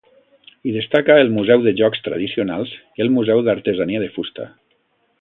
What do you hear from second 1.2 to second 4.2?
el museu de jocs tradicionals i el museu d'artesania de